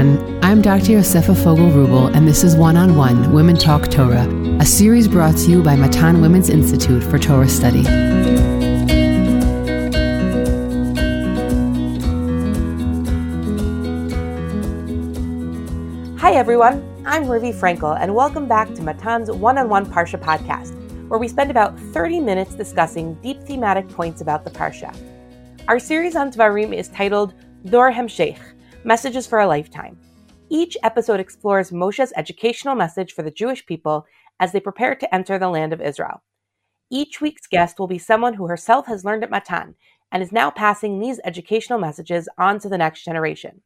[0.00, 0.44] everyone.
[0.44, 0.92] I'm Dr.
[0.92, 4.26] Yosefa Fogel Rubel, and this is One on One Women Talk Torah,
[4.58, 7.82] a series brought to you by Matan Women's Institute for Torah Study.
[16.18, 16.82] Hi, everyone.
[17.04, 20.74] I'm Rivi Frankel, and welcome back to Matan's One on One Parsha podcast,
[21.08, 24.96] where we spend about 30 minutes discussing deep thematic points about the Parsha.
[25.68, 27.34] Our series on Dvarim is titled
[27.66, 28.38] Dor Hemshech
[28.82, 29.98] Messages for a Lifetime.
[30.48, 34.06] Each episode explores Moshe's educational message for the Jewish people
[34.40, 36.22] as they prepare to enter the land of Israel.
[36.88, 39.74] Each week's guest will be someone who herself has learned at Matan
[40.10, 43.60] and is now passing these educational messages on to the next generation.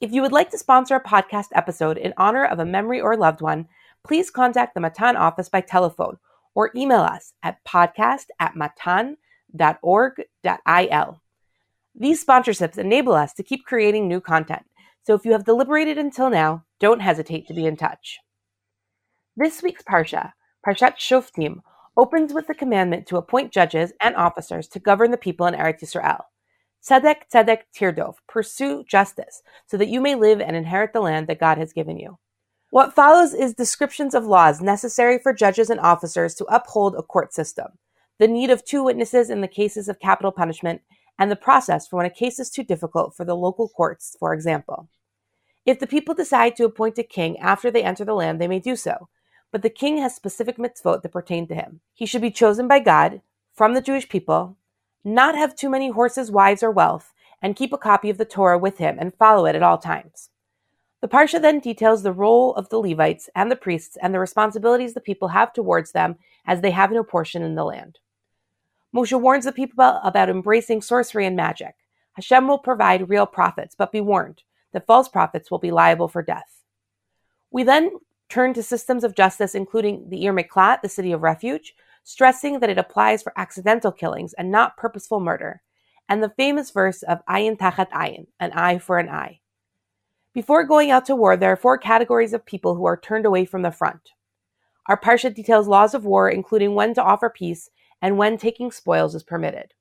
[0.00, 3.16] If you would like to sponsor a podcast episode in honor of a memory or
[3.16, 3.68] loved one,
[4.04, 6.18] please contact the Matan office by telephone
[6.56, 9.16] or email us at podcast at matan.org.il.
[11.98, 14.62] These sponsorships enable us to keep creating new content.
[15.04, 18.18] So if you have deliberated until now, don't hesitate to be in touch.
[19.34, 20.32] This week's Parsha,
[20.66, 21.60] Parshat Shoftim,
[21.96, 25.80] opens with the commandment to appoint judges and officers to govern the people in Eretz
[25.80, 26.24] Yisrael.
[26.86, 31.40] Tzedek, tzedek, tirdof, pursue justice, so that you may live and inherit the land that
[31.40, 32.18] God has given you.
[32.70, 37.32] What follows is descriptions of laws necessary for judges and officers to uphold a court
[37.32, 37.68] system,
[38.18, 40.82] the need of two witnesses in the cases of capital punishment,
[41.18, 44.32] and the process for when a case is too difficult for the local courts, for
[44.34, 44.88] example.
[45.64, 48.60] If the people decide to appoint a king after they enter the land, they may
[48.60, 49.08] do so,
[49.50, 51.80] but the king has specific mitzvot that pertain to him.
[51.94, 53.20] He should be chosen by God,
[53.54, 54.56] from the Jewish people,
[55.02, 58.58] not have too many horses, wives, or wealth, and keep a copy of the Torah
[58.58, 60.30] with him and follow it at all times.
[61.00, 64.94] The Parsha then details the role of the Levites and the priests and the responsibilities
[64.94, 67.98] the people have towards them as they have no portion in the land.
[68.96, 71.74] Moshe warns the people about embracing sorcery and magic.
[72.14, 74.42] Hashem will provide real prophets, but be warned
[74.72, 76.62] that false prophets will be liable for death.
[77.50, 77.90] We then
[78.30, 81.74] turn to systems of justice, including the Ir Miklat, the city of refuge,
[82.04, 85.60] stressing that it applies for accidental killings and not purposeful murder,
[86.08, 89.40] and the famous verse of Ayin Tachat Ayin, an eye for an eye.
[90.32, 93.44] Before going out to war, there are four categories of people who are turned away
[93.44, 94.12] from the front.
[94.86, 97.68] Our Parsha details laws of war, including when to offer peace
[98.00, 99.74] and when taking spoils is permitted.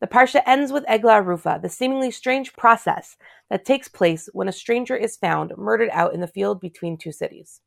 [0.00, 3.16] The Parsha ends with Eglah Arufah, the seemingly strange process
[3.48, 7.12] that takes place when a stranger is found murdered out in the field between two
[7.12, 7.60] cities.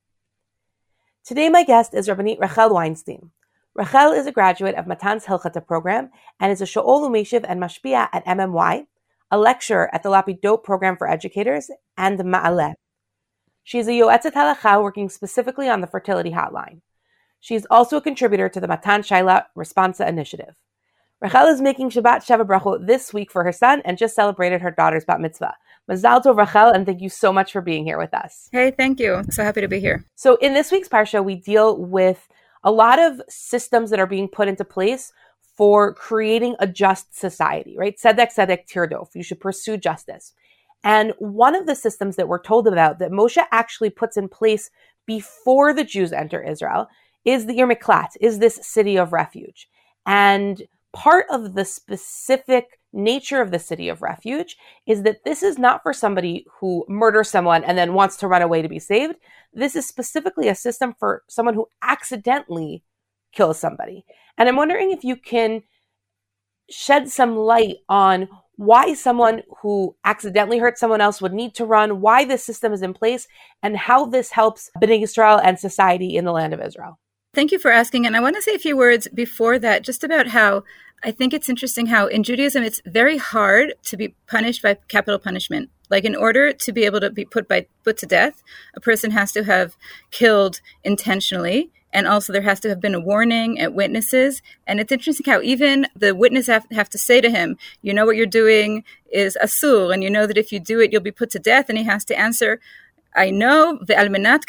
[1.23, 3.31] Today, my guest is Rabbanit Rachel Weinstein.
[3.73, 6.09] Rachel is a graduate of Matan's Hilchata program
[6.39, 8.85] and is a Sha'ol Umeshiv and Mashpia at MMY,
[9.31, 12.73] a lecturer at the Lapidot program for educators, and Ma'aleh.
[13.63, 16.81] She is a Yoetzet Halacha working specifically on the fertility hotline.
[17.39, 20.55] She is also a contributor to the Matan Shaila Responsa initiative.
[21.19, 24.69] Rachel is making Shabbat Sheva Brachot this week for her son and just celebrated her
[24.69, 25.55] daughter's bat mitzvah.
[25.89, 28.49] Mazal tov, Rachel, and thank you so much for being here with us.
[28.51, 29.23] Hey, thank you.
[29.31, 30.05] So happy to be here.
[30.15, 32.27] So, in this week's parsha, we deal with
[32.63, 35.11] a lot of systems that are being put into place
[35.55, 37.97] for creating a just society, right?
[37.97, 39.15] Tzedek, tzedek, tirdof.
[39.15, 40.33] You should pursue justice.
[40.83, 44.69] And one of the systems that we're told about that Moshe actually puts in place
[45.07, 46.87] before the Jews enter Israel
[47.27, 47.77] is the Ir
[48.21, 49.67] is this city of refuge.
[50.05, 54.55] And part of the specific nature of the city of refuge
[54.87, 58.41] is that this is not for somebody who murders someone and then wants to run
[58.41, 59.15] away to be saved.
[59.53, 62.81] This is specifically a system for someone who accidentally
[63.33, 64.05] kills somebody.
[64.37, 65.63] And I'm wondering if you can
[66.69, 71.99] shed some light on why someone who accidentally hurt someone else would need to run,
[71.99, 73.27] why this system is in place,
[73.61, 76.97] and how this helps Bnei Israel and society in the land of Israel.
[77.37, 78.07] Thank you for asking.
[78.07, 80.63] And I want to say a few words before that, just about how
[81.03, 85.19] I think it's interesting how in Judaism it's very hard to be punished by capital
[85.19, 85.69] punishment.
[85.91, 88.41] Like in order to be able to be put by put to death,
[88.75, 89.77] a person has to have
[90.09, 91.69] killed intentionally.
[91.93, 94.41] And also, there has to have been a warning at witnesses.
[94.65, 98.07] And it's interesting how even the witness have, have to say to him, You know
[98.07, 101.11] what you're doing is asur, and you know that if you do it, you'll be
[101.11, 101.69] put to death.
[101.69, 102.59] And he has to answer,
[103.17, 104.43] I know the almenat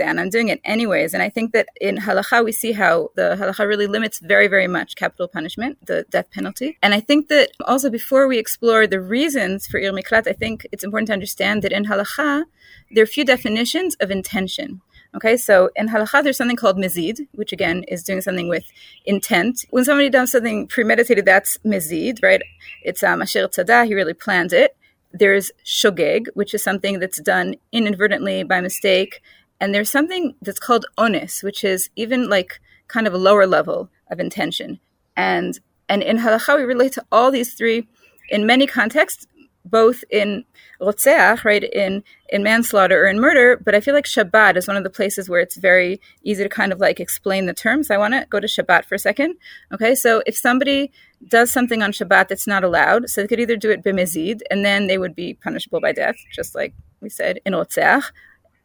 [0.00, 1.12] and I'm doing it anyways.
[1.12, 4.66] And I think that in halacha we see how the halacha really limits very, very
[4.66, 6.78] much capital punishment, the death penalty.
[6.82, 10.66] And I think that also before we explore the reasons for ir miklat, I think
[10.72, 12.44] it's important to understand that in halacha
[12.90, 14.80] there are a few definitions of intention.
[15.14, 18.64] Okay, so in halacha, there's something called mizid, which again is doing something with
[19.04, 19.64] intent.
[19.70, 22.42] When somebody does something premeditated, that's mizid, right?
[22.82, 24.76] It's um, asher tzada, he really planned it.
[25.16, 29.22] There's shogeg, which is something that's done inadvertently by mistake.
[29.60, 33.88] And there's something that's called ones, which is even like kind of a lower level
[34.10, 34.80] of intention.
[35.16, 35.58] And
[35.88, 37.86] and in halacha, we relate to all these three
[38.28, 39.26] in many contexts.
[39.64, 40.44] Both in
[40.80, 44.76] rotzeach, right, in in manslaughter or in murder, but I feel like Shabbat is one
[44.76, 47.90] of the places where it's very easy to kind of like explain the terms.
[47.90, 49.36] I want to go to Shabbat for a second.
[49.72, 50.92] Okay, so if somebody
[51.26, 54.64] does something on Shabbat that's not allowed, so they could either do it b'mezid, and
[54.64, 58.10] then they would be punishable by death, just like we said in rotzeach,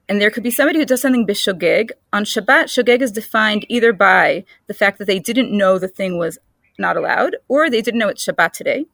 [0.09, 1.91] and there could be somebody who does something bishogeg.
[2.11, 6.17] On Shabbat, shogeg is defined either by the fact that they didn't know the thing
[6.17, 6.39] was
[6.77, 8.85] not allowed, or they didn't know it's Shabbat today.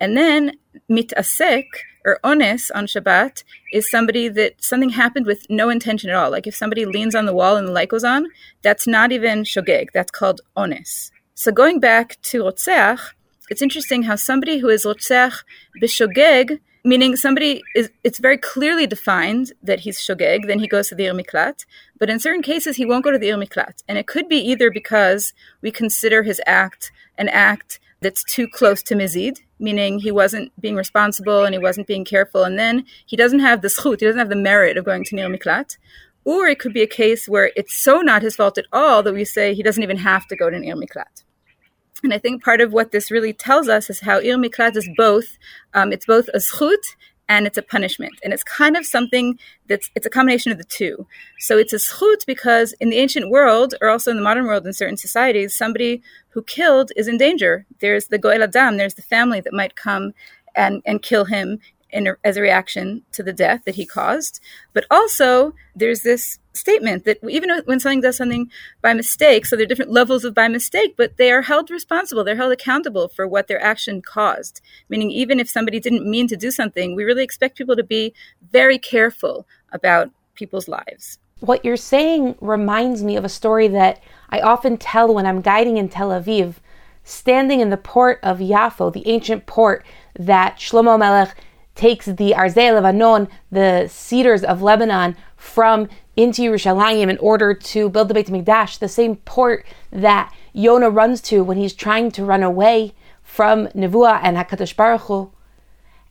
[0.00, 0.52] And then
[0.90, 1.66] mitasek
[2.04, 6.30] or ones on Shabbat is somebody that something happened with no intention at all.
[6.30, 8.26] Like if somebody leans on the wall and the light goes on,
[8.62, 9.88] that's not even shogeg.
[9.92, 11.10] That's called ones.
[11.34, 13.00] So going back to rotzeach,
[13.50, 15.42] it's interesting how somebody who is rotzeach
[15.82, 20.94] bishogeg, meaning somebody is, it's very clearly defined that he's shogeg, then he goes to
[20.94, 21.64] the Ir Miklat.
[21.98, 23.82] But in certain cases, he won't go to the Ir Miklat.
[23.88, 28.82] And it could be either because we consider his act an act that's too close
[28.84, 33.16] to mizid, meaning he wasn't being responsible and he wasn't being careful, and then he
[33.16, 35.76] doesn't have the zchut, he doesn't have the merit of going to Nir Miklat.
[36.24, 39.14] Or it could be a case where it's so not his fault at all that
[39.14, 41.22] we say he doesn't even have to go to Nir Miklat.
[42.02, 44.88] And I think part of what this really tells us is how Ir Miklat is
[44.96, 45.38] both,
[45.72, 46.94] um, it's both a zchut
[47.28, 48.14] and it's a punishment.
[48.22, 51.06] And it's kind of something that's it's a combination of the two.
[51.38, 54.66] So it's a zchut because in the ancient world, or also in the modern world
[54.66, 57.66] in certain societies, somebody who killed is in danger.
[57.80, 60.12] There's the goel adam, there's the family that might come
[60.54, 61.58] and, and kill him
[61.96, 64.40] in as a reaction to the death that he caused.
[64.72, 68.50] But also, there's this statement that even when something does something
[68.82, 72.22] by mistake, so there are different levels of by mistake, but they are held responsible,
[72.22, 74.60] they're held accountable for what their action caused.
[74.88, 78.14] Meaning, even if somebody didn't mean to do something, we really expect people to be
[78.50, 81.18] very careful about people's lives.
[81.40, 85.76] What you're saying reminds me of a story that I often tell when I'm guiding
[85.76, 86.56] in Tel Aviv,
[87.04, 89.84] standing in the port of Yafo, the ancient port
[90.18, 91.36] that Shlomo Melech
[91.76, 98.08] takes the Arzei Levanon, the cedars of Lebanon, from into Yerushalayim in order to build
[98.08, 102.42] the Beit Mikdash, the same port that Yonah runs to when he's trying to run
[102.42, 105.30] away from Nevuah and Hakadosh Baruch Hu.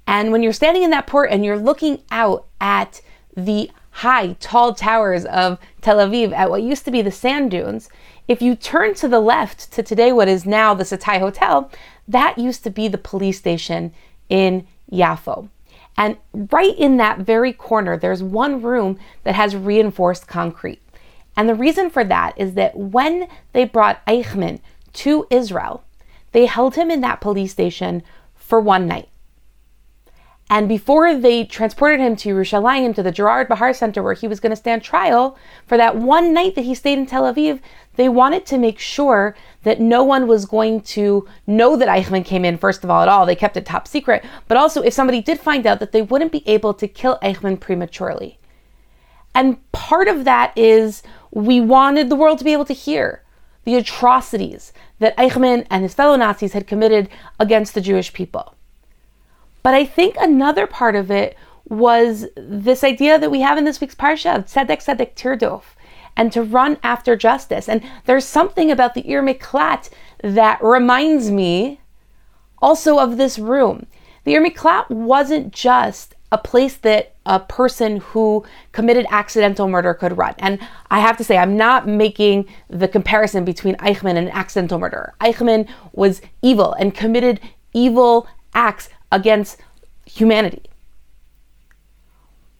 [0.07, 3.01] And when you're standing in that port and you're looking out at
[3.35, 7.89] the high, tall towers of Tel Aviv, at what used to be the sand dunes,
[8.27, 11.71] if you turn to the left to today, what is now the Setai Hotel,
[12.07, 13.93] that used to be the police station
[14.29, 15.49] in Yafo.
[15.97, 20.81] And right in that very corner, there's one room that has reinforced concrete.
[21.37, 24.59] And the reason for that is that when they brought Eichmann
[24.93, 25.83] to Israel,
[26.31, 28.03] they held him in that police station
[28.35, 29.09] for one night.
[30.47, 34.39] And before they transported him to Yerushalayim, to the Gerard Behar Center, where he was
[34.39, 37.59] going to stand trial, for that one night that he stayed in Tel Aviv,
[37.95, 42.45] they wanted to make sure that no one was going to know that Eichmann came
[42.45, 43.25] in, first of all, at all.
[43.25, 44.23] They kept it top secret.
[44.47, 47.59] But also, if somebody did find out, that they wouldn't be able to kill Eichmann
[47.59, 48.37] prematurely.
[49.33, 51.01] And part of that is
[51.31, 53.23] we wanted the world to be able to hear
[53.63, 57.09] the atrocities that Eichmann and his fellow Nazis had committed
[57.39, 58.54] against the Jewish people.
[59.65, 61.35] But I think another part of it
[61.67, 65.63] was this idea that we have in this week's parsha of tzedek tzedek tirdof,
[66.15, 67.67] and to run after justice.
[67.67, 69.89] And there's something about the Ir Miklat
[70.21, 71.79] that reminds me
[72.61, 73.87] also of this room.
[74.25, 80.15] The Ir Miklat wasn't just a place that a person who committed accidental murder could
[80.15, 80.35] run.
[80.37, 80.59] And
[80.91, 85.15] I have to say, I'm not making the comparison between Eichmann and accidental murder.
[85.21, 87.39] Eichmann was evil and committed
[87.73, 89.57] evil acts against
[90.05, 90.63] humanity.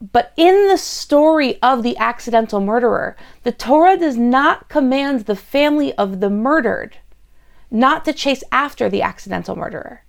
[0.00, 5.92] But in the story of the accidental murderer, the Torah does not command the family
[5.94, 6.98] of the murdered
[7.70, 10.02] not to chase after the accidental murderer.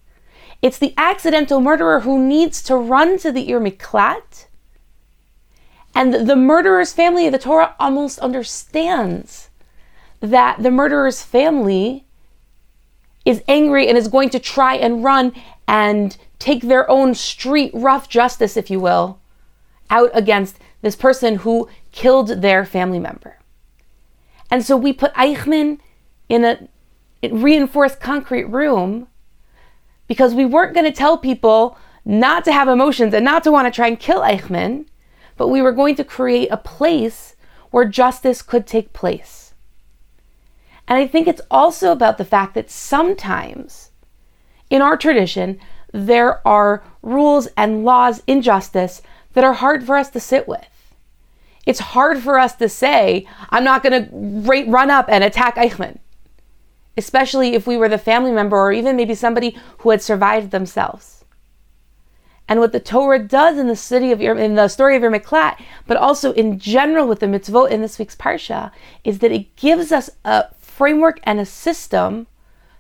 [0.62, 4.48] It's the accidental murderer who needs to run to the Ir Miklat.
[5.96, 9.50] And the murderer's family, the Torah almost understands
[10.20, 12.07] that the murderer's family
[13.28, 15.34] is angry and is going to try and run
[15.68, 19.20] and take their own street rough justice, if you will,
[19.90, 23.38] out against this person who killed their family member.
[24.50, 25.80] And so we put Eichmann
[26.30, 26.70] in a
[27.30, 29.08] reinforced concrete room
[30.08, 33.68] because we weren't going to tell people not to have emotions and not to want
[33.68, 34.86] to try and kill Eichmann,
[35.36, 37.36] but we were going to create a place
[37.72, 39.47] where justice could take place.
[40.88, 43.92] And I think it's also about the fact that sometimes
[44.70, 45.60] in our tradition,
[45.94, 49.02] there are rules and laws in justice
[49.34, 50.94] that are hard for us to sit with.
[51.66, 56.00] It's hard for us to say, I'm not going to run up and attack Eichmann,
[56.98, 61.26] especially if we were the family member or even maybe somebody who had survived themselves.
[62.48, 65.98] and what the Torah does in the city of in the story of Miklat, but
[65.98, 68.72] also in general with the mitzvot in this week's parsha,
[69.04, 70.46] is that it gives us a
[70.77, 72.27] framework and a system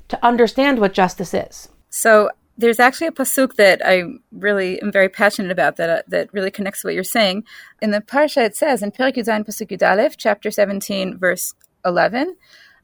[0.08, 1.68] to understand what justice is.
[1.90, 6.32] So there's actually a pasuk that I really am very passionate about that uh, that
[6.32, 7.44] really connects to what you're saying.
[7.80, 12.36] In the parsha, it says in Perik Yudayin pasuk Yudalef, chapter 17, verse 11.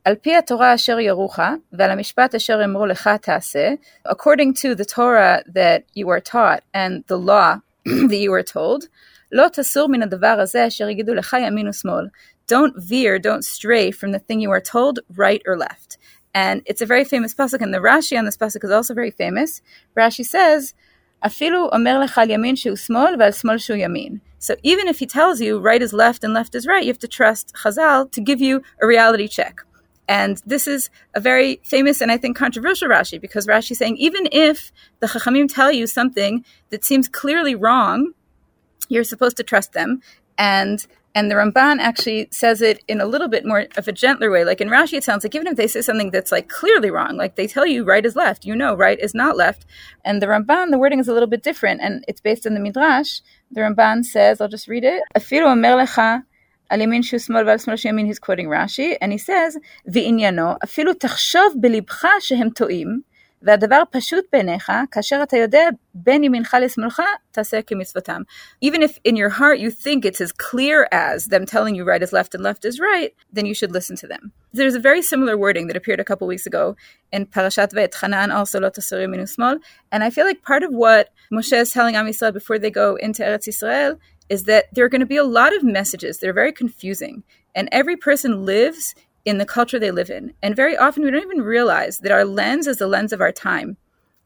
[0.05, 1.39] על פי התורה אשר ירוך,
[1.73, 3.75] ועל המשפט אשר אמרו לך תעשה,
[4.09, 7.57] according to the Torah that you are taught and the law
[8.11, 8.87] that you are told,
[9.33, 12.07] לא תסור מן הדבר הזה אשר יגידו לך ימין ושמאל.
[12.48, 15.98] don't veer, don't stray from the thing you are told, right or left.
[16.34, 19.12] And it's a very famous pasuk, and the Rashi on this pasuk is also very
[19.12, 19.62] famous.
[19.96, 20.74] Rashi says,
[21.24, 25.94] "Afilu omer lechal yamin shu shu yamin." So even if he tells you right is
[25.94, 29.30] left and left is right, you have to trust Chazal to give you a reality
[29.30, 29.62] check.
[30.08, 33.96] And this is a very famous and I think controversial Rashi because Rashi is saying
[33.98, 38.12] even if the Chachamim tell you something that seems clearly wrong,
[38.90, 40.02] you're supposed to trust them
[40.38, 44.32] and and the Ramban actually says it in a little bit more of a gentler
[44.32, 44.44] way.
[44.44, 47.18] Like in Rashi, it sounds like even if they say something that's like clearly wrong,
[47.18, 49.66] like they tell you right is left, you know right is not left.
[50.04, 52.60] And the Ramban, the wording is a little bit different, and it's based on the
[52.60, 53.20] Midrash.
[53.52, 55.04] The Ramban says, I'll just read it.
[55.16, 55.30] He's
[58.20, 63.04] quoting Rashi, and he says, afilu tachshav shehem to'im."
[63.43, 68.23] והדבר פשוט בעיניך, כאשר אתה יודע בין ימינך לשמאלך, תעשה כמצוותם.
[68.65, 72.03] Even if in your heart you think it's as clear as them telling you right
[72.03, 74.33] is left and left is right, then you should listen to them.
[74.53, 76.77] There's a very similar wording that appeared a couple weeks ago
[77.13, 79.61] in Parashat Veit Hanan, also lo tasir yamin usmol,
[79.93, 82.97] and I feel like part of what Moshe is telling Am Yisrael before they go
[82.97, 83.99] into Eretz Yisrael
[84.29, 87.23] is that there are going to be a lot of messages that are very confusing.
[87.55, 88.95] And every person lives
[89.26, 90.34] in the culture they live in.
[90.42, 93.32] And very often we don't even realize that our lens is the lens of our
[93.32, 93.78] time.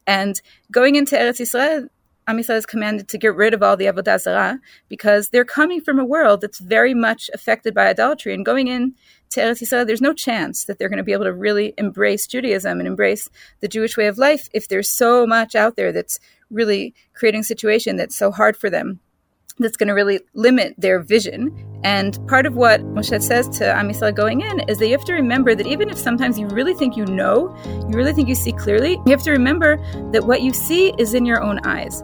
[0.06, 0.40] And
[0.70, 1.88] going into Eretz Yisrael,
[2.28, 5.98] Am is commanded to get rid of all the Avodah Zarah because they're coming from
[5.98, 8.34] a world that's very much affected by idolatry.
[8.34, 8.94] And going in
[9.30, 12.26] to Eretz Yisrael, there's no chance that they're going to be able to really embrace
[12.26, 16.20] Judaism and embrace the Jewish way of life if there's so much out there that's
[16.50, 19.00] really creating a situation that's so hard for them
[19.58, 21.67] that's going to really limit their vision.
[21.84, 25.04] And part of what Moshe says to Am Yisrael going in is that you have
[25.04, 27.54] to remember that even if sometimes you really think you know,
[27.88, 29.76] you really think you see clearly, you have to remember
[30.10, 32.02] that what you see is in your own eyes.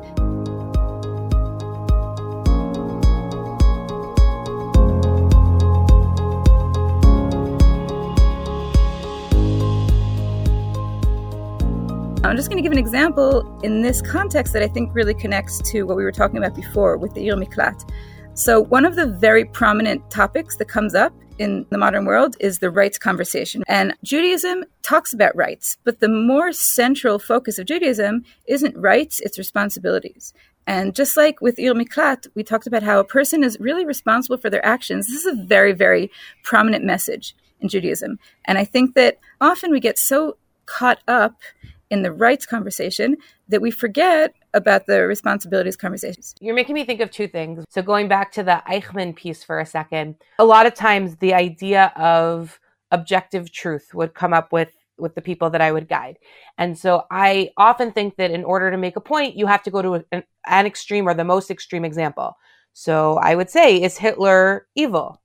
[12.25, 15.59] I'm just going to give an example in this context that I think really connects
[15.71, 17.89] to what we were talking about before with the Ir Miklat.
[18.37, 22.59] So, one of the very prominent topics that comes up in the modern world is
[22.59, 23.63] the rights conversation.
[23.69, 29.39] And Judaism talks about rights, but the more central focus of Judaism isn't rights, it's
[29.39, 30.35] responsibilities.
[30.67, 34.39] And just like with Ir Miklat, we talked about how a person is really responsible
[34.39, 35.07] for their actions.
[35.07, 36.11] This is a very, very
[36.43, 38.19] prominent message in Judaism.
[38.47, 41.41] And I think that often we get so caught up
[41.89, 43.17] in the rights conversation
[43.49, 46.35] that we forget about the responsibilities conversations.
[46.41, 47.65] You're making me think of two things.
[47.69, 51.35] So going back to the Eichmann piece for a second, a lot of times the
[51.35, 52.59] idea of
[52.91, 56.19] objective truth would come up with with the people that I would guide.
[56.57, 59.71] And so I often think that in order to make a point, you have to
[59.71, 62.37] go to an, an extreme or the most extreme example.
[62.75, 65.21] So I would say, is Hitler evil?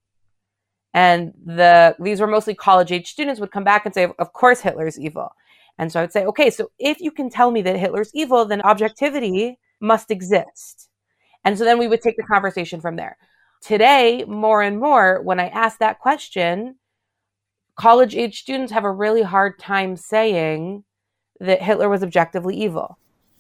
[0.94, 4.62] And the these were mostly college age students would come back and say, of course
[4.62, 5.32] Hitler's evil.
[5.80, 8.44] And so I would say, okay, so if you can tell me that Hitler's evil,
[8.44, 10.90] then objectivity must exist.
[11.46, 13.18] And so then we would take the conversation from there.
[13.62, 16.76] Today, more and more, when I ask that question,
[17.78, 20.84] college age students have a really hard time saying
[21.40, 23.00] that Hitler was objectively evil.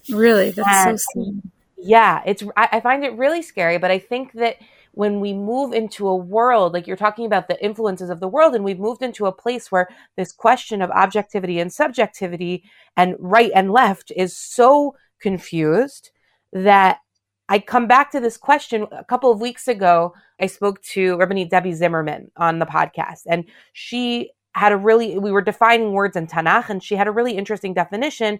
[0.09, 0.51] Really?
[0.51, 1.51] That's and, so sad.
[1.75, 4.55] Yeah, it's I, I find it really scary, but I think that
[4.91, 8.55] when we move into a world, like you're talking about the influences of the world,
[8.55, 12.63] and we've moved into a place where this question of objectivity and subjectivity
[12.97, 16.11] and right and left is so confused
[16.53, 16.99] that
[17.47, 20.13] I come back to this question a couple of weeks ago.
[20.39, 25.31] I spoke to Rabbani Debbie Zimmerman on the podcast, and she had a really, we
[25.31, 28.39] were defining words in Tanakh, and she had a really interesting definition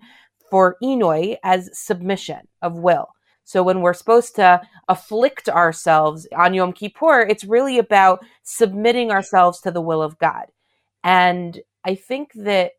[0.49, 3.07] for Inoi as submission of will.
[3.49, 9.59] So when we're supposed to afflict ourselves on Yom Kippur, it's really about submitting ourselves
[9.61, 10.45] to the will of God.
[11.03, 12.73] And I think that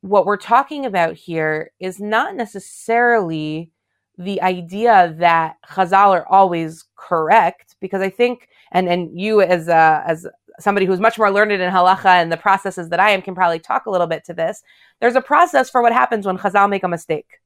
[0.00, 3.70] what we're talking about here is not necessarily
[4.18, 10.02] the idea that Chazal are always correct, because I think, and and you as a,
[10.04, 10.26] as
[10.58, 13.60] somebody who's much more learned in halacha and the processes that I am can probably
[13.60, 14.64] talk a little bit to this.
[15.00, 17.38] There's a process for what happens when Chazal make a mistake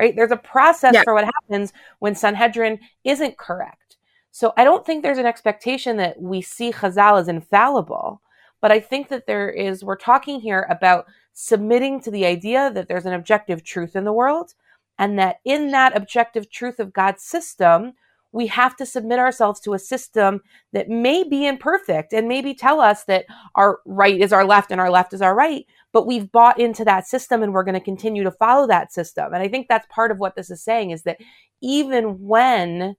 [0.00, 0.16] right?
[0.16, 1.04] There's a process Yeah.
[1.04, 3.96] for what happens when Sanhedrin isn't correct.
[4.30, 8.22] So I don't think there's an expectation that we see Chazal as infallible,
[8.62, 11.04] but I think that there is, we're talking here about
[11.34, 14.54] submitting to the idea that there's an objective truth in the world
[14.98, 17.92] and that in that objective truth of God's system,
[18.32, 20.40] we have to submit ourselves to a system
[20.72, 24.80] that may be imperfect and maybe tell us that our right is our left and
[24.80, 27.80] our left is our right, but we've bought into that system and we're going to
[27.80, 29.32] continue to follow that system.
[29.32, 31.18] And I think that's part of what this is saying is that
[31.60, 32.96] even when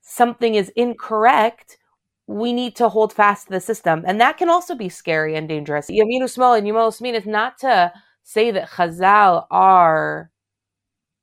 [0.00, 1.78] something is incorrect,
[2.26, 4.04] we need to hold fast to the system.
[4.06, 5.90] And that can also be scary and dangerous.
[5.90, 10.30] Yaminu Small and Yumol Smin is not to say that Chazal are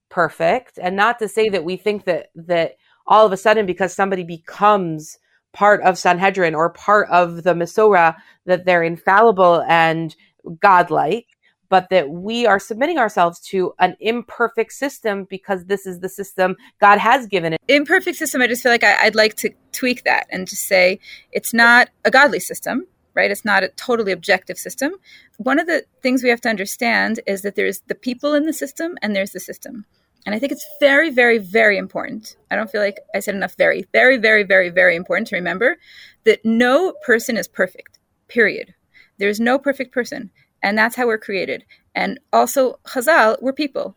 [0.10, 2.76] perfect and not to say that we think that that
[3.08, 5.18] all of a sudden because somebody becomes
[5.54, 8.16] part of Sanhedrin or part of the Masorah
[8.46, 10.16] that they're infallible and
[10.62, 11.28] godlike
[11.70, 16.58] but that we are submitting ourselves to an imperfect system because this is the system
[16.82, 17.62] God has given it.
[17.68, 21.00] imperfect system, I just feel like I, I'd like to tweak that and just say
[21.32, 23.32] it's not a godly system, right?
[23.32, 24.94] It's not a totally objective system.
[25.38, 28.54] One of the things we have to understand is that there's the people in the
[28.54, 29.86] system and there's the system.
[30.26, 32.36] And I think it's very, very, very important.
[32.52, 35.78] I don't feel like I said enough very, very, very, very, very important to remember
[36.26, 38.74] that no person is perfect, period.
[39.18, 40.32] There's no perfect person.
[40.62, 41.64] And that's how we're created.
[41.96, 43.96] And also, Chazal, we're people.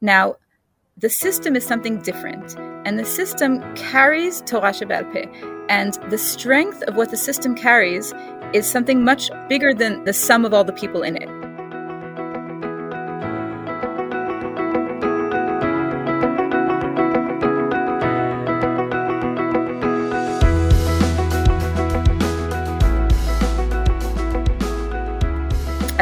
[0.00, 0.36] Now,
[0.96, 5.26] the system is something different, and the system carries Torah Shebal Peh.
[5.68, 8.12] And the strength of what the system carries
[8.52, 11.51] is something much bigger than the sum of all the people in it.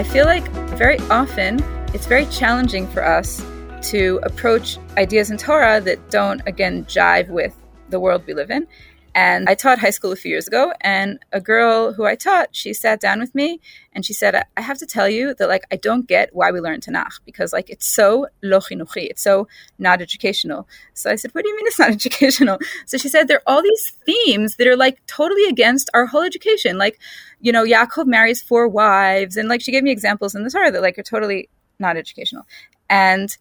[0.01, 3.45] I feel like very often it's very challenging for us
[3.91, 7.55] to approach ideas in Torah that don't, again, jive with
[7.91, 8.67] the world we live in.
[9.15, 12.51] And I taught high school a few years ago, and a girl who I taught,
[12.53, 13.61] she sat down with me
[13.93, 16.61] and she said, I have to tell you that, like, I don't get why we
[16.61, 20.69] learn Tanakh because, like, it's so lo chinuchi, it's so not educational.
[20.95, 22.59] So I said, What do you mean it's not educational?
[22.87, 26.23] So she said, There are all these themes that are, like, totally against our whole
[26.23, 26.79] education.
[26.79, 27.01] Like,
[27.41, 30.71] you know, Yaakov marries four wives, and, like, she gave me examples in the Torah
[30.71, 31.49] that, like, are totally
[31.81, 32.47] not educational.
[32.89, 33.37] And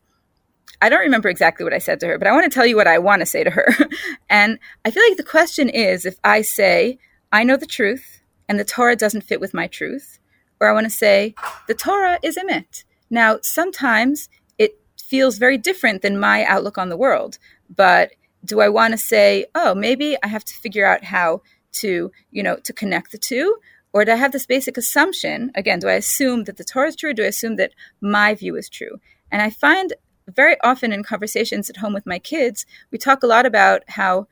[0.82, 2.76] I don't remember exactly what I said to her, but I want to tell you
[2.76, 3.68] what I want to say to her.
[4.30, 7.00] and I feel like the question is if I say,
[7.32, 10.20] I know the truth and the Torah doesn't fit with my truth,
[10.60, 11.36] or I want to say,
[11.68, 12.84] the Torah is emet.
[13.10, 17.38] Now, sometimes it feels very different than my outlook on the world,
[17.74, 18.12] but
[18.46, 21.42] do I want to say, oh, maybe I have to figure out how
[21.74, 23.58] to, you know, to connect the two?
[23.92, 25.52] Or do I have this basic assumption?
[25.56, 27.14] Again, do I assume that the Torah is true?
[27.14, 29.00] Do I assume that my view is true?
[29.32, 29.94] And I find
[30.36, 34.28] very often in conversations at home with my kids, we talk a lot about how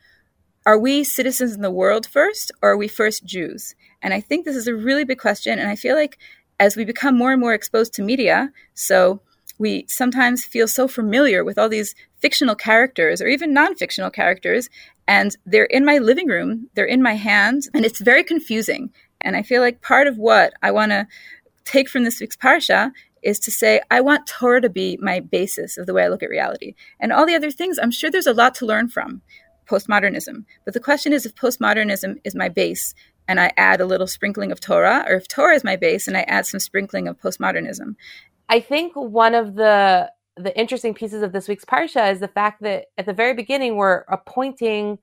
[0.65, 3.73] are we citizens in the world first or are we first Jews?
[4.01, 5.59] And I think this is a really big question.
[5.59, 6.17] And I feel like
[6.59, 9.21] as we become more and more exposed to media, so
[9.59, 14.69] we sometimes feel so familiar with all these fictional characters or even non fictional characters,
[15.07, 18.91] and they're in my living room, they're in my hands, and it's very confusing.
[19.21, 21.07] And I feel like part of what I want to
[21.63, 22.91] take from this week's Parsha
[23.23, 26.23] is to say, I want Torah to be my basis of the way I look
[26.23, 26.75] at reality.
[26.99, 29.21] And all the other things, I'm sure there's a lot to learn from
[29.67, 30.45] postmodernism.
[30.65, 32.93] But the question is if postmodernism is my base
[33.27, 36.17] and I add a little sprinkling of Torah, or if Torah is my base and
[36.17, 37.95] I add some sprinkling of postmodernism.
[38.49, 42.61] I think one of the the interesting pieces of this week's parsha is the fact
[42.61, 44.99] that at the very beginning we're appointing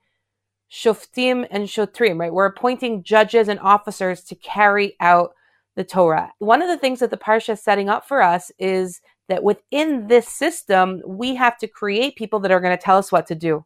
[0.71, 2.33] shoftim and shotrim, right?
[2.33, 5.35] We're appointing judges and officers to carry out
[5.77, 6.33] the Torah.
[6.39, 10.07] One of the things that the parsha is setting up for us is that within
[10.07, 13.35] this system, we have to create people that are going to tell us what to
[13.35, 13.65] do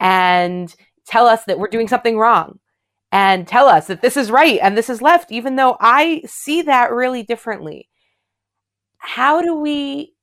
[0.00, 0.74] and
[1.06, 2.58] tell us that we're doing something wrong
[3.10, 6.62] and tell us that this is right and this is left, even though I see
[6.62, 7.88] that really differently.
[8.98, 10.14] How do we,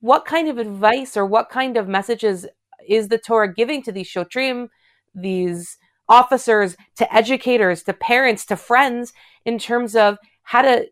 [0.00, 2.46] what kind of advice or what kind of messages
[2.86, 4.68] is the Torah giving to these shotrim,
[5.14, 5.78] these
[6.08, 9.12] officers, to educators, to parents, to friends
[9.44, 10.86] in terms of how to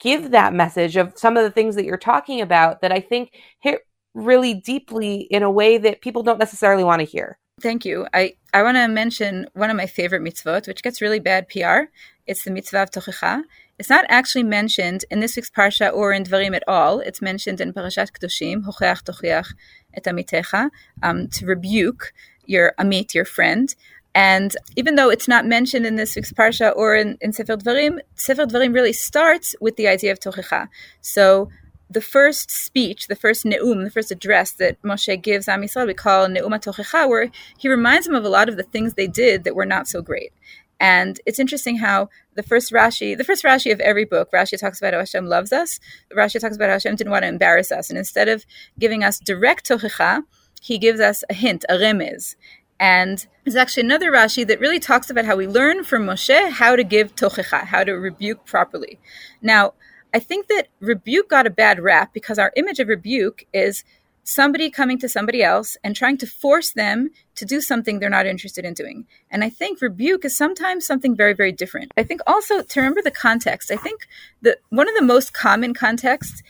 [0.00, 3.32] give that message of some of the things that you're talking about that I think
[3.60, 3.80] hit
[4.14, 7.38] really deeply in a way that people don't necessarily want to hear.
[7.60, 8.06] Thank you.
[8.14, 11.90] I, I want to mention one of my favorite mitzvot, which gets really bad PR.
[12.26, 13.42] It's the mitzvah of tochicha.
[13.78, 17.00] It's not actually mentioned in this week's parsha or in Dvarim at all.
[17.00, 19.54] It's mentioned in Parashat Kedoshim, hocheach tochiach
[19.94, 20.70] et amitecha,
[21.02, 22.12] um, to rebuke
[22.44, 23.74] your amit, your friend.
[24.14, 27.98] And even though it's not mentioned in this week's parsha or in, in Sefer Dvarim,
[28.14, 30.68] Sefer Dvarim really starts with the idea of tochicha.
[31.00, 31.50] So
[31.90, 35.94] the first speech, the first ne'um, the first address that Moshe gives Am Yisrael, we
[35.94, 39.44] call Ne'um HaTochecha, where he reminds them of a lot of the things they did
[39.44, 40.32] that were not so great.
[40.80, 44.78] And it's interesting how the first Rashi, the first Rashi of every book, Rashi talks
[44.78, 45.80] about how Hashem loves us.
[46.14, 47.88] Rashi talks about how Hashem didn't want to embarrass us.
[47.88, 48.44] And instead of
[48.78, 50.22] giving us direct tochecha,
[50.60, 52.36] he gives us a hint, a remez.
[52.80, 56.76] And there's actually another Rashi that really talks about how we learn from Moshe how
[56.76, 58.98] to give tochecha, how to rebuke properly.
[59.42, 59.74] Now,
[60.14, 63.84] I think that rebuke got a bad rap because our image of rebuke is
[64.28, 68.26] somebody coming to somebody else and trying to force them to do something they're not
[68.26, 69.06] interested in doing.
[69.30, 71.92] And I think rebuke is sometimes something very, very different.
[71.96, 74.06] I think also to remember the context, I think
[74.42, 76.42] that one of the most common contexts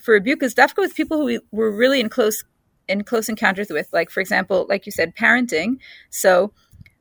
[0.00, 2.42] for rebuke is dafka with people who we were really in close
[2.88, 5.78] in close encounters with, like for example, like you said, parenting.
[6.10, 6.52] So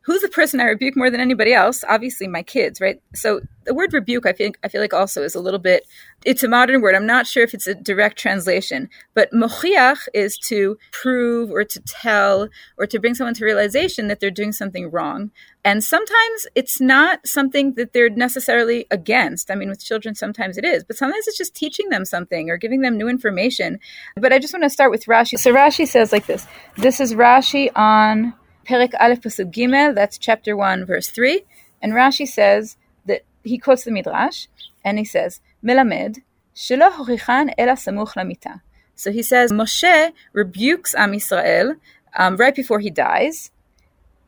[0.06, 1.84] who's the person I rebuke more than anybody else?
[1.88, 3.02] Obviously, my kids, right?
[3.16, 5.88] So the word rebuke, I feel, I feel like also is a little bit.
[6.24, 6.94] It's a modern word.
[6.94, 11.80] I'm not sure if it's a direct translation, but mochiach is to prove or to
[11.82, 15.32] tell or to bring someone to realization that they're doing something wrong.
[15.64, 19.50] And sometimes it's not something that they're necessarily against.
[19.50, 22.58] I mean, with children, sometimes it is, but sometimes it's just teaching them something or
[22.58, 23.80] giving them new information.
[24.16, 25.40] But I just want to start with Rashi.
[25.40, 26.46] So Rashi says like this.
[26.78, 28.36] This is Rashi on
[28.66, 31.44] Perik Aleph Pasuk Gimel, that's chapter 1, verse 3.
[31.82, 34.48] And Rashi says that he quotes the Midrash,
[34.84, 36.22] and he says, Melamed,
[36.56, 38.62] shelo hochichan ela samuch lamita.
[38.96, 41.76] So he says, Moshe rebukes Am Yisrael
[42.18, 43.52] um, right before he dies.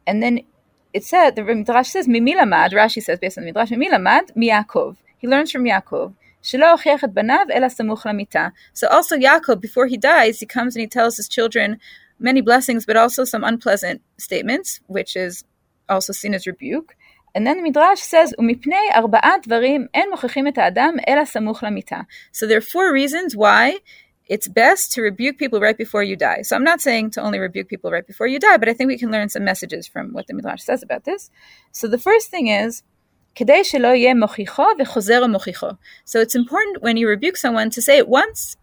[0.05, 0.41] And then
[0.93, 4.97] it said, the Midrash says, Mimilamad, Rashi says, based on the Midrash, Mimilamad, Miyakov.
[5.17, 6.13] He learns from Yaakov.
[6.41, 6.59] So
[8.87, 11.79] also Yaakov, before he dies, he comes and he tells his children,
[12.18, 15.44] many blessings, but also some unpleasant statements, which is
[15.88, 16.94] also seen as rebuke.
[17.34, 22.00] And then the Midrash says, ומפני ארבעה דברים אין מוכיחים את האדם אלא סמוך למיטה.
[22.32, 23.78] So there are four reasons why
[24.28, 26.42] it's best to rebuke people right before you die.
[26.42, 28.88] So I'm not saying to only rebuke people right before you die, but I think
[28.88, 31.30] we can learn some messages from what the Midrash says about this.
[31.72, 32.82] So the first thing is,
[33.34, 35.70] כדי שלא יהיה מוכיחו וחוזר ומוכיחו.
[36.04, 38.56] So it's important when you rebuke someone to say it once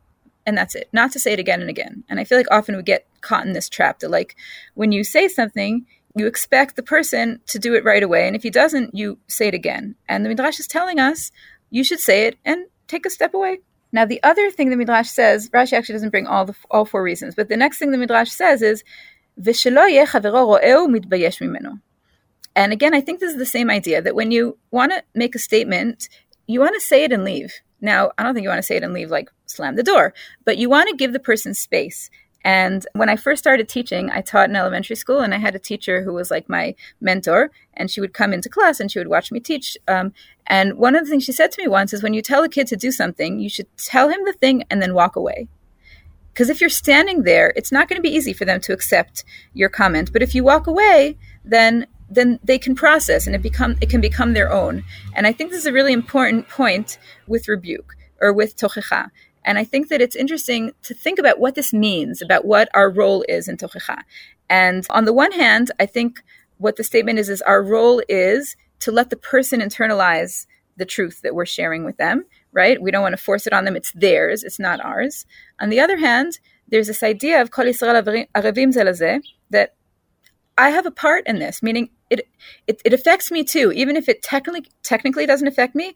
[0.47, 0.89] and that's it.
[0.93, 2.05] Not to say it again and again.
[2.09, 4.37] And I feel like often we get caught in this trap that like
[4.75, 8.43] when you say something, you expect the person to do it right away, and if
[8.43, 9.97] he doesn't, you say it again.
[10.09, 11.33] And the Midrash is telling us
[11.71, 13.59] you should say it and take a step away.
[13.95, 17.03] Now, the other thing the Midrash says, Rashi actually doesn't bring all the all four
[17.03, 18.83] reasons, but the next thing the Midrash says is,
[22.57, 25.35] And again, I think this is the same idea that when you want to make
[25.35, 26.09] a statement,
[26.47, 27.53] you want to say it and leave.
[27.81, 30.15] Now, I don't think you want to say it and leave like slam the door,
[30.45, 32.11] but you want to give the person space.
[32.45, 35.59] And when I first started teaching, I taught in elementary school, and I had a
[35.59, 39.09] teacher who was like my mentor, and she would come into class and she would
[39.09, 39.79] watch me teach.
[39.89, 40.13] Um,
[40.47, 42.49] and one of the things she said to me once is when you tell a
[42.49, 45.49] kid to do something, you should tell him the thing and then walk away.
[46.35, 49.25] Because if you're standing there, it's not going to be easy for them to accept
[49.55, 50.13] your comment.
[50.13, 54.01] But if you walk away, then then they can process and it become it can
[54.01, 54.85] become their own.
[55.15, 59.11] And I think this is a really important point with rebuke or with tochecha.
[59.45, 62.89] And I think that it's interesting to think about what this means, about what our
[62.89, 64.03] role is in tochecha.
[64.49, 66.23] And on the one hand, I think
[66.59, 70.47] what the statement is is our role is to let the person internalize
[70.77, 72.81] the truth that we're sharing with them, right?
[72.81, 73.77] We don't want to force it on them.
[73.77, 75.27] It's theirs, it's not ours.
[75.61, 79.75] On the other hand, there's this idea of Kol Yisrael Arevim that
[80.57, 82.29] I have a part in this, meaning it,
[82.67, 85.95] it, it affects me too, even if it technically technically doesn't affect me.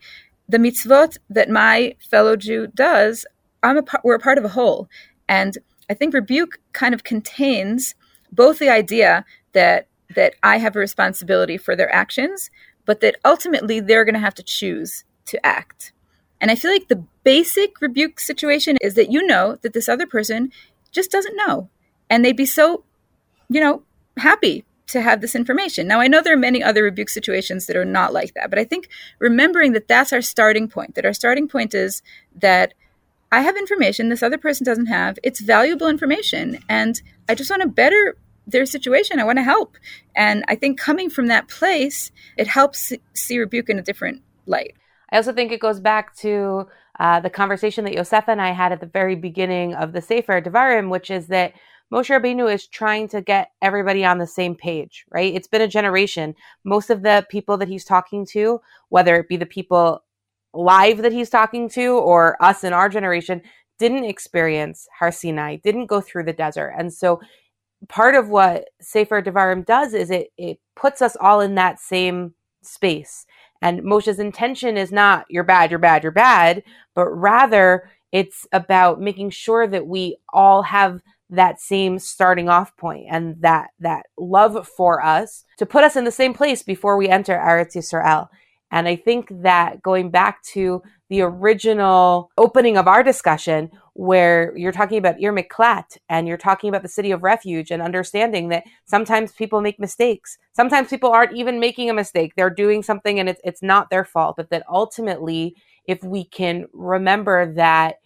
[0.49, 3.27] The mitzvot that my fellow Jew does,
[3.63, 4.89] I'm a we're a part of a whole,
[5.29, 5.59] and
[5.91, 7.95] I think rebuke kind of contains
[8.33, 12.51] both the idea that that I have a responsibility for their actions,
[12.87, 15.93] but that ultimately they're going to have to choose to act.
[16.41, 20.07] And I feel like the basic rebuke situation is that you know that this other
[20.07, 20.51] person
[20.93, 21.69] just doesn't know,
[22.09, 22.85] and they'd be so,
[23.51, 23.83] you know,
[24.17, 25.87] happy to have this information.
[25.87, 28.59] Now, I know there are many other rebuke situations that are not like that, but
[28.59, 32.03] I think remembering that that's our starting point, that our starting point is
[32.35, 32.75] that
[33.31, 35.19] I have information this other person doesn't have.
[35.23, 39.21] It's valuable information, and I just want to better their situation.
[39.21, 39.77] I want to help.
[40.17, 44.75] And I think coming from that place, it helps see rebuke in a different light.
[45.13, 46.67] I also think it goes back to
[46.99, 50.41] uh, the conversation that Yosefa and I had at the very beginning of the Sefer
[50.41, 51.53] Devarim, which is that
[51.93, 55.35] Moshe Rabbeinu is trying to get everybody on the same page, right?
[55.35, 56.35] It's been a generation.
[56.65, 60.05] Most of the people that he's talking to, whether it be the people
[60.53, 63.41] live that he's talking to or us in our generation,
[63.79, 66.75] didn't experience Har Sinai, didn't go through the desert.
[66.77, 67.21] And so
[67.89, 72.35] part of what Sefer Devarim does is it, it puts us all in that same
[72.61, 73.25] space.
[73.63, 79.01] And Moshe's intention is not you're bad, you're bad, you're bad, but rather It's about
[79.01, 84.67] making sure that we all have that same starting off point and that that love
[84.67, 88.29] for us to put us in the same place before we enter Eretz Yisrael.
[88.71, 94.71] And I think that going back to the original opening of our discussion, where you're
[94.71, 98.63] talking about Ir Miklat and you're talking about the city of refuge and understanding that
[98.85, 100.39] sometimes people make mistakes.
[100.53, 102.35] Sometimes people aren't even making a mistake.
[102.37, 104.37] They're doing something and it's, it's not their fault.
[104.37, 107.97] But that ultimately, if we can remember that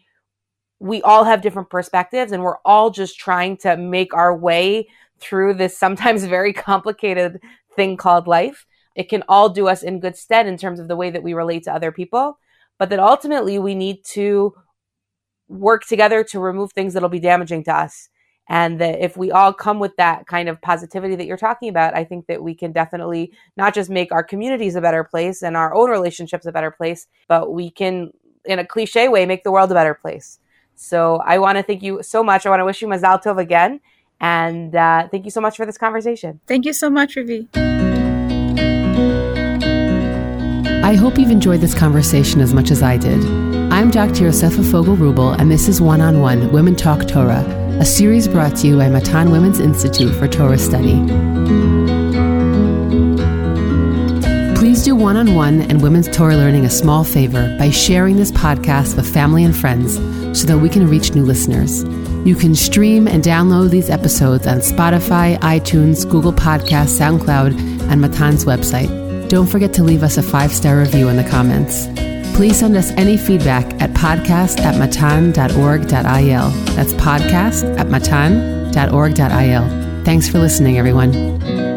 [0.83, 4.89] we all have different perspectives and we're all just trying to make our way
[5.21, 7.41] through this sometimes very complicated
[7.77, 10.97] thing called life, it can all do us in good stead in terms of the
[10.97, 12.39] way that we relate to other people
[12.83, 14.53] but that ultimately we need to
[15.49, 18.09] work together to remove things that'll be damaging to us.
[18.49, 21.97] And that if we all come with that kind of positivity that you're talking about,
[21.97, 25.57] I think that we can definitely not just make our communities a better place and
[25.57, 28.11] our own relationships a better place, but we can,
[28.45, 30.41] in a cliche way, make the world a better place.
[30.83, 32.45] So I want to thank you so much.
[32.45, 33.81] I want to wish you Mazal Tov again.
[34.21, 36.41] And uh, thank you so much for this conversation.
[36.47, 37.49] Thank you so much, Ravi.
[40.85, 43.25] I hope you've enjoyed this conversation as much as I did.
[43.73, 44.25] I'm Dr.
[44.25, 47.45] Yosefa Fogel Rubel, and this is One on One Women Talk Torah,
[47.81, 50.97] a series brought to you by Matan Women's Institute for Torah Study.
[54.57, 58.33] Please do one on one and women's Torah learning a small favor by sharing this
[58.33, 59.99] podcast with family and friends
[60.35, 61.85] so that we can reach new listeners.
[62.27, 68.45] You can stream and download these episodes on Spotify, iTunes, Google Podcasts, SoundCloud, and Matan's
[68.45, 69.29] website.
[69.29, 71.87] Don't forget to leave us a five star review in the comments.
[72.37, 75.87] Please send us any feedback at podcast at matan.org.il.
[76.75, 79.25] That's podcast at matan.org.il.
[80.05, 81.72] Thanks for listening, everyone.